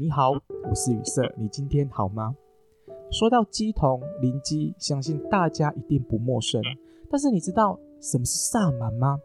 [0.00, 2.34] 你好，我是雨色，你今天好吗？
[3.10, 6.58] 说到鸡童灵鸡，相信大家一定不陌生。
[7.10, 9.18] 但是你知道什么是萨满吗？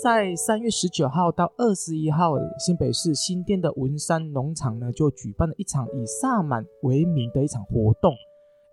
[0.00, 8.12] 在三月十九号到二十一号，新北市新店的文山农场呢，就举办了一场以萨满为名的一场活动。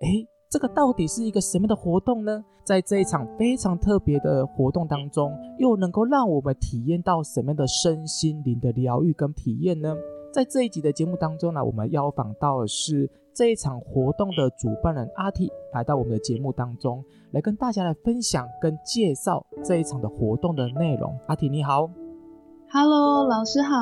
[0.01, 2.45] 诶，这个到底是一个什么的活动呢？
[2.63, 9.95] 在这一场非常特别的活动当中，又能够让我们体验到什么样的身心灵的疗愈跟体验呢？
[10.31, 21.17] 在这一集的节目当中呢，我们邀访到的是这一场活动的主办人阿 T 来到我们的节目当中，来跟大家来分享跟介绍这一场的活动的内容。
[21.25, 21.89] 阿 T 你好
[22.71, 23.75] ，Hello，老师好，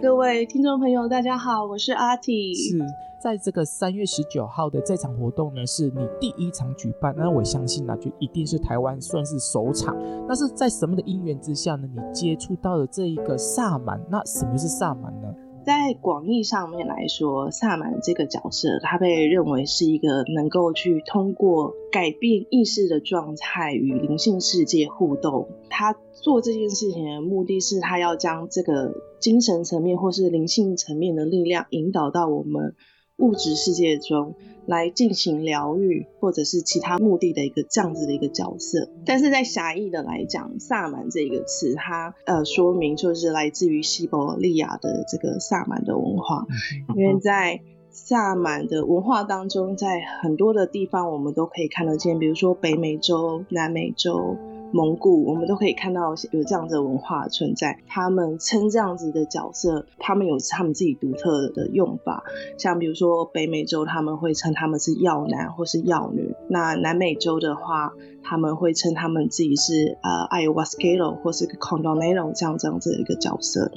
[0.00, 2.54] 各位听众朋友大家好，我是阿 T。
[2.54, 2.78] 是
[3.20, 9.96] 在这个三月十九号的这场活动呢，是你第一场举办，那我相信呢，就一定是台湾算是首场。
[10.28, 11.88] 那是在什么的因缘之下呢？
[11.92, 15.28] 你接触到了这一个萨满，那什么是萨满呢？
[15.64, 25.48] 在广义上面来说，萨满这个角色，他被认为是一个能够去通过改变意识的状态与灵性世界互动。
[25.68, 32.74] 他做这件事情的目的是，他要将这个精神层面或是灵性层面的力量引导到我们
[33.20, 34.34] 物质世界中。
[34.66, 38.88] 来进行疗愈，或者是其他目的的一个这样子的一个角色。
[39.04, 46.46] 但是在狭义的来讲，萨满这个词，它呃说明就是来自于西伯利亚的这个萨满的文化，
[46.94, 54.36] 因为在萨满的文化当中，在很多的地方我们都可以看得见，比如说北美洲、南美洲。
[54.72, 57.78] 蒙古，我们都可以看到有这样子的文化存在。
[57.86, 62.22] 他们称这样子的角色，他们有他们自己独特的用法。
[62.58, 73.70] 像比如说北美洲，他们会称他们是药男或是药女；那南美洲的话，他们会称他们自己是呃 ayoskalo 或是 Condorero 这样这样子的一个角色。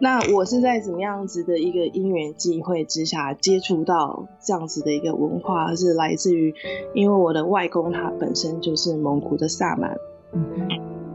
[0.00, 6.54] 那我是在怎么样子的一个因缘际会之下接触到这样子的一个文化，是来自于，
[6.94, 9.96] 因为我的外公他本身就是蒙古的萨满。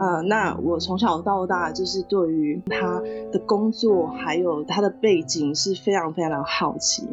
[0.04, 7.08] 呃，那我从小到大就是对于他的工作还有他的背景是非常非常的好奇。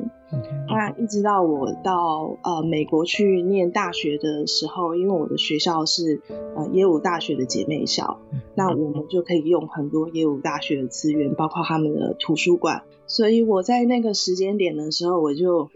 [0.66, 6.20] 那一直到我到呃美国去念大学的时候，因为我的学校是
[6.56, 8.18] 呃耶鲁大学的姐妹校，
[8.56, 12.82] 那我们就可以用很多耶鲁大学的资源，包括他们的图书馆。
[13.06, 15.68] 所以我在那个时间点的时候，我就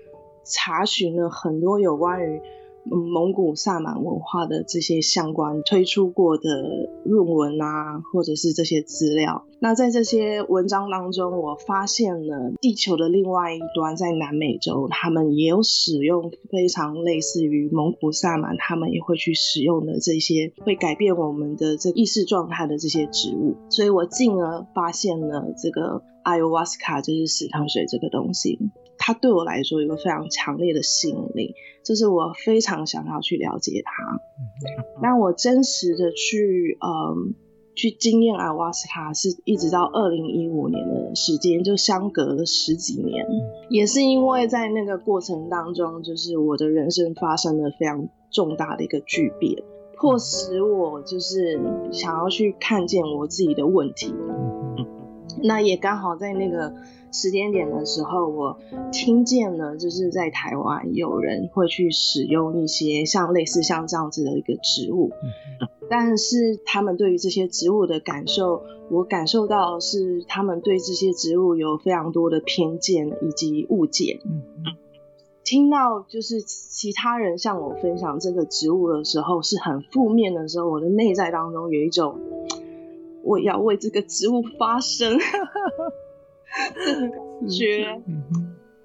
[0.44, 2.40] 查询了很多有关于。
[2.84, 6.42] 蒙古萨满文化的这些相关推出过的
[7.04, 9.44] 论文啊，或者是这些资料。
[9.58, 23.56] 那在这些文章当中，我发现了地球的另外一端，在南美洲，他们也有使用非常类似于蒙古萨满，他们也会去使用的这些会改变我们的这意识状态的这些植物。
[23.70, 28.58] 所以我进而发现了这个阿尤瓦斯卡，就是死藤水这个东西。
[28.96, 31.54] 它对我来说有个非常强烈的吸引力，
[31.84, 33.92] 就是我非常想要去了解它。
[35.02, 37.34] 那我真实的去，嗯，
[37.74, 43.26] 去经验阿瓦斯卡，是一直到二零一五年的时间，就相隔了十几年。
[43.68, 49.62] 也是因为在那个过程当中，就是我的人生发生了非常重大的一个巨变，
[49.96, 51.60] 迫使我就是
[51.90, 54.14] 想要去看见我自己的问题。
[55.44, 56.74] 那也刚好在那个。
[57.16, 58.58] 时间点的时候，我
[58.90, 65.12] 听见了，就是在台湾有人会去使用一些像类似像这样子的一个植物，
[65.88, 74.18] 但是他们对于这些植物的感受，我感受到是他们对这些植物有非常多的偏见以及误解。
[75.44, 82.18] 听到就是其他人向我分享这个植物的时候是很负面的时候，我的内在当中有一种
[83.24, 85.18] 我要为这个植物发声。
[86.86, 88.00] 这个感觉，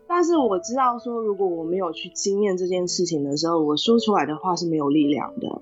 [0.08, 5.62] 但是我知道说，如果我没有去经验这件事情的时候，我说出来的话是没有力量的。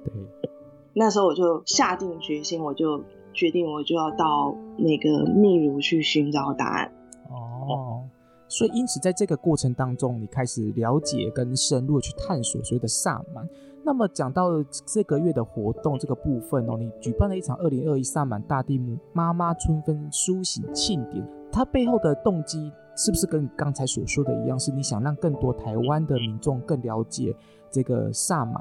[0.94, 6.90] 那时候我就下定决心，我就决定，我就要到那个秘鲁去寻找答案。
[7.30, 8.06] 哦，
[8.48, 13.46] 所以因此在这个过程当中，你开始了解跟深入去探索所谓的萨满。
[13.88, 14.52] 那么讲到
[14.86, 21.26] 这个月的活动这个部分哦，你举办了一场二零二一萨满大地母妈妈春分苏醒庆典。
[21.50, 24.60] 它背后的动机是不是跟刚才所说的一样？
[24.60, 27.34] 是你想让更多台湾的民众更了解
[27.72, 28.56] 这个萨满？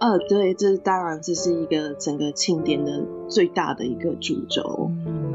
[0.00, 4.90] 呃，对，这当然这是一个整个庆典的最大的一个主轴。
[5.06, 5.32] 嗯，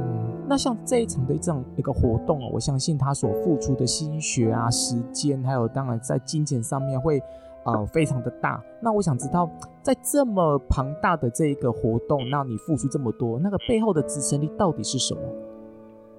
[0.50, 7.24] 那像这一场的这样一个活动，我相信他所付出的心血啊、时间，还有当然在金钱上面会
[7.66, 8.64] 呃非常的大。
[8.82, 9.50] 那我想知道，
[9.82, 15.22] 在这么庞大的这一个活动，那你付出这么多，那个背后的支撑力到底是什么？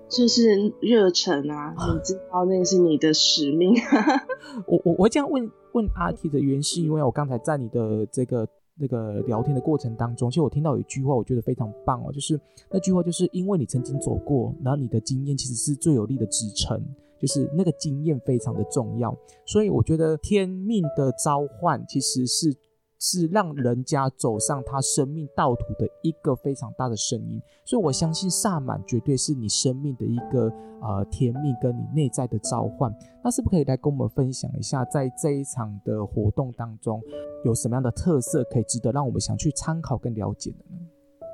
[0.06, 3.74] 就是热忱啊，你知道那是你的使命。
[4.68, 8.46] 我我我这样问问阿提的原因，是因为我刚才在你的这个
[8.78, 12.38] 那个聊天的过程当中，其实我听到有一句话，我觉得非常棒哦，就是
[12.70, 16.80] 那句话就是因为你曾经走过，然后你的经验其实是最有力的支撑，
[17.24, 19.16] 就是那个经验非常的重要，
[19.46, 22.54] 所以我觉得天命的召唤其实是。
[22.96, 30.50] 是让人家走上他生命道途的一个非常大的声音，所以我相信萨满绝对是你生命的一个
[30.80, 32.90] 呃天命跟你内在的召唤。
[33.22, 36.98] 那是不是可以来跟我们分享一下，在这一场的活动当中
[37.44, 40.80] 有什么样的特色可以值得让我们想去参考跟了解的呢？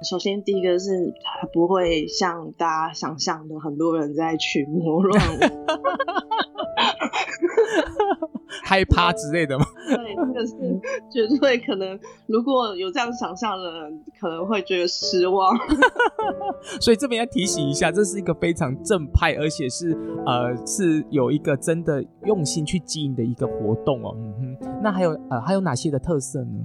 [0.08, 5.38] 首先，第一个是他不会像大家想象的，很多人在群魔乱舞。
[8.64, 9.64] 害怕之类的吗？
[9.88, 10.54] 对，这个是
[11.10, 11.98] 绝对可能。
[12.26, 15.56] 如果有这样想象的人，可能会觉得失望。
[16.80, 19.90] 所以这边要提醒一下，这是一个非常正派，而且是
[20.24, 24.14] 呃是有一个真的用心去经营的一个活动哦。
[24.16, 26.60] 嗯哼，那还有呃还有哪些的特色呢？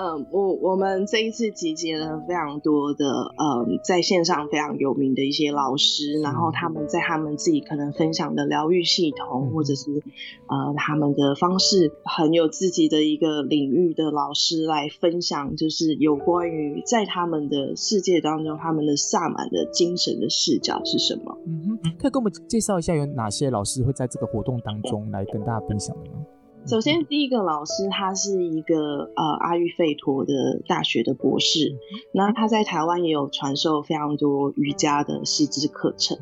[0.00, 10.02] 嗯，我我们这一次集结了非常多的，嗯，在线上非常有名的一些老师，然后他们在他们自己可能分享的疗愈系统，或者是
[10.46, 21.36] 呃他们的方式，很有自己的一个领域的老师来分享，就是有关于在他们的世界当中，他们的萨满的精神的视角是什么？
[21.44, 26.19] 嗯哼，可以跟我们介绍一下有哪些老师会在这个活动当中来跟大家分享的吗？
[26.66, 31.76] 首先，第一个老师他是一个呃阿育吠陀的大学的博士，
[32.12, 36.16] 那他在台湾也有传授非常多瑜伽的师资课程。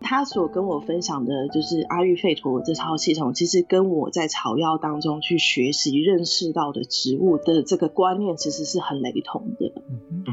[0.00, 9.72] 他所跟我分享的就是阿育吠陀这套系统，其实跟我在草药当中去学习认识到的植物的这个观念，其实是很雷同的。
[9.90, 10.24] 嗯，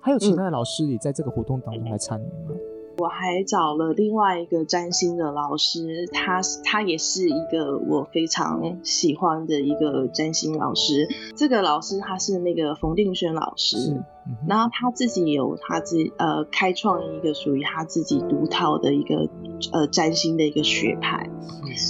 [0.00, 2.54] 还有其他的老师也在这个活动当中来参与吗？
[2.98, 11.08] 我还找了另外一个占星的老师，他他也是一个我非常喜欢的一个占星老师。
[11.36, 13.76] 这个老师他是那个冯定轩老师，
[14.26, 19.28] 嗯、然后他自己有他自己呃开创一个属于他自己独套的一个
[19.72, 21.30] 呃占星的一个学派。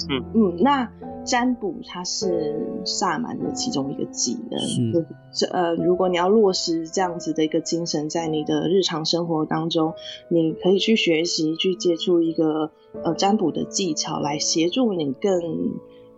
[0.09, 0.89] 嗯嗯，那。
[1.25, 4.59] 占卜它是萨满的其中一个技能，
[5.31, 9.93] 是呃，如果你要落实这样子的一个精神在你的日常生活当中，
[10.29, 12.71] 你可以去学习去接触一个
[13.03, 15.39] 呃占卜的技巧，来协助你更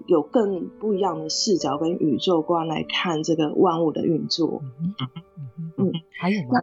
[0.07, 4.61] 有更不一样的视角跟宇宙观来看这个万物的运作。
[4.79, 4.95] 嗯，
[5.77, 6.61] 嗯，还有吗？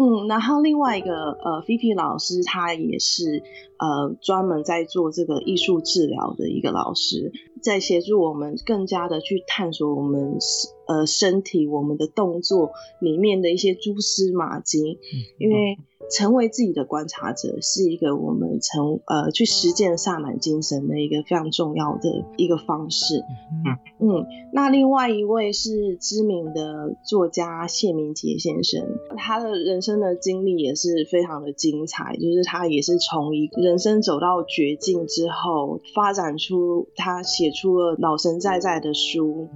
[0.00, 3.42] 嗯，然后另外一个呃，菲菲老师他也是
[3.78, 10.38] 呃专门在做这个艺术治疗的一个老师，在协助我们更加的去探索我们
[10.86, 15.00] 呃身体我们的动作里面的一些蛛丝马迹，
[15.38, 15.78] 因为。
[16.10, 23.24] 成为自己的观察者是一个我们成呃去实践萨满精神的一个非常重要的一个方式。
[23.64, 39.48] 嗯嗯，那另外一位是知名的作家谢明杰先生，他的人生的经历也是非常的精彩，就是他也是从一个人生走到绝境之后，发展出他写出了老神在在的书。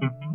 [0.00, 0.27] 嗯，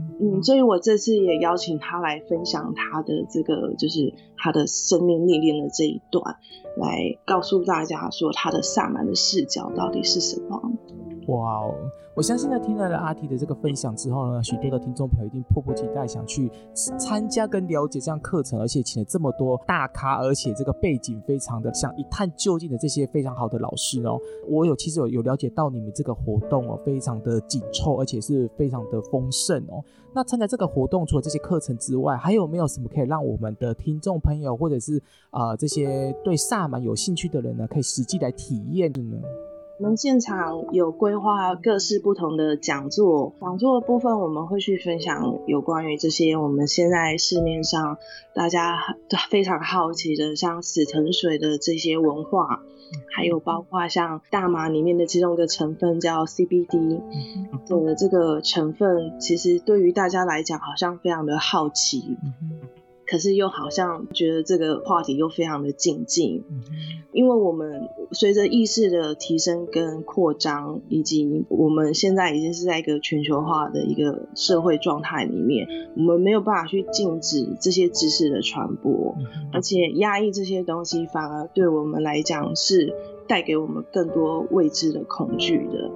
[0.43, 6.37] 所以我这次也邀请他来分享他的这个，就是他的生命历练的这一段，
[6.77, 10.72] 来告诉大家说他的萨满的视角到底是什么。
[11.27, 11.75] 哇哦！
[12.15, 24.19] 我相信在听了阿提的这个分享之后呢，许多的听众朋友一定迫不及待想去参加跟了解这样课程，而且请了这么多大咖，而且这个背景非常的想一探究竟的这些非常好的老师哦。
[24.47, 29.83] 我有其实有有了解到你们这个活动哦，非常的紧凑，而且是非常的丰盛哦。
[30.13, 39.17] 那参加这个活动除了这些课程之外，还有没有什么可以让我们的听众朋友或者是啊、这些对萨满有兴趣的人呢，可以实际来体验的呢？
[39.83, 47.97] 我们现场有规划各式不同的讲座，讲座的部分我们会去分享有关于这些我们现在市面上
[48.33, 48.77] 大家
[49.29, 52.61] 非常好奇的，像死藤水的这些文化，
[53.13, 57.01] 还有包括像大麻里面的其中一个成分叫 CBD
[57.67, 62.15] 的这个成分，其实对于大家来讲好像非常的好奇。
[63.13, 66.41] 可是又好像觉得这个话题又非常的禁忌，
[67.11, 79.15] 因为我们随着意识的提升跟扩张，以及我们现在已经是在一个全球化的一个社会状态里面，我们没有办法去禁止这些知识的传播，
[79.51, 82.95] 而且压抑这些东西反而对我们来讲是
[83.27, 85.91] 带给我们更多未知的恐惧的。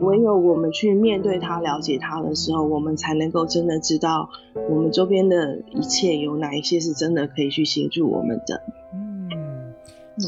[0.00, 4.28] 唯有我们去面对它、了解它的时候，我们才能够真的知道
[4.68, 8.62] 我们周边的一切有哪一些是真的可以去协助我们的。
[8.92, 9.72] 嗯、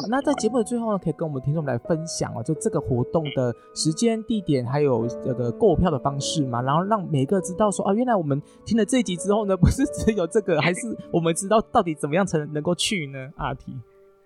[0.08, 13.30] 那在节目的最后呢，可以跟我们听众来分享哦，就这个活动的时间、地点，还有这个购票的方式嘛，然后让每个知道说啊，原来我们听了这一集之后呢，不是只有这个，还是我们知道到底怎么样才能够去呢？
[13.36, 13.72] 阿提。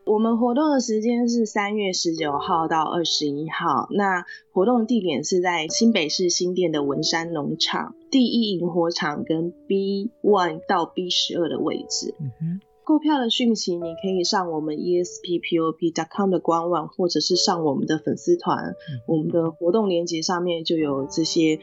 [0.07, 12.15] 我们活动的时间是三月十九号到二十一号，那活动地点是在新北市新店的文山农场第一营火场跟 B one 到 B 十二的位置。
[12.21, 21.59] 嗯哼，购票的讯息你可以上我们 ESPPOP.com 的官网，或者是上我们的粉丝团，嗯、我们的活动链接上面就有这些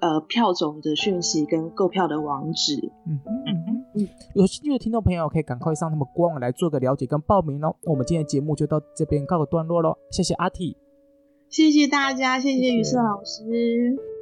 [0.00, 2.92] 呃票种的讯息跟购票的网址。
[3.06, 3.30] 嗯哼。
[3.94, 7.74] 嗯，有兴趣的听众朋友可以赶快上他们官网来做个了解跟报名哦。
[7.82, 10.76] 我们今天的节目就到这边告个段落喽，谢谢阿 T，，
[11.48, 13.42] 谢谢大家，谢谢雨色老师。
[13.42, 14.19] 谢谢